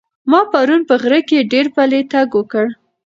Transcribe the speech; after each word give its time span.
ما 0.31 0.39
پرون 0.51 0.81
په 0.89 0.95
غره 1.01 1.19
کې 1.29 1.47
ډېر 1.51 1.65
پلی 1.75 2.01
تګ 2.13 2.27
وکړ. 2.37 2.65